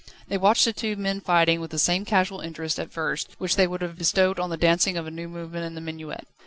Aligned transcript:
They 0.29 0.37
watched 0.39 0.65
the 0.65 0.73
two 0.73 0.95
men 0.95 1.21
fighting, 1.21 1.61
with 1.61 1.69
the 1.69 1.77
same 1.77 2.05
casual 2.05 2.39
interest, 2.39 2.79
at 2.79 2.91
first, 2.91 3.29
which 3.37 3.55
they 3.55 3.67
would 3.67 3.83
have 3.83 3.99
bestowed 3.99 4.39
on 4.39 4.49
the 4.49 4.57
dancing 4.57 4.97
of 4.97 5.05
a 5.05 5.11
new 5.11 5.29
movement 5.29 5.63
in 5.63 5.75
the 5.75 5.81
minuet. 5.81 6.27